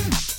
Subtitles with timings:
[0.00, 0.29] Mm-hmm.